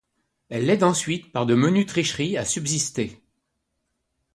[0.49, 3.21] Elle l'aide ensuite par de menues tricheries à subsister.